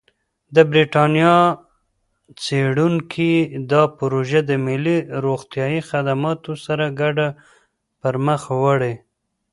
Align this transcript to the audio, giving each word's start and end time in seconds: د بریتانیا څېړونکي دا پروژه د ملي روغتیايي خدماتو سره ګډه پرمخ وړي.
د 0.55 0.57
بریتانیا 0.71 1.37
څېړونکي 2.43 3.33
دا 3.71 3.83
پروژه 3.97 4.39
د 4.45 4.51
ملي 4.65 4.97
روغتیايي 5.25 5.81
خدماتو 5.89 6.51
سره 6.65 6.85
ګډه 7.01 7.27
پرمخ 8.01 8.41
وړي. 8.63 8.93